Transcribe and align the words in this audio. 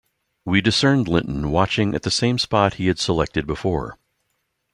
We 0.45 0.61
discerned 0.61 1.07
Linton 1.07 1.51
watching 1.51 1.93
at 1.93 2.01
the 2.01 2.09
same 2.09 2.39
spot 2.39 2.73
he 2.73 2.87
had 2.87 2.97
selected 2.97 3.45
before. 3.45 3.99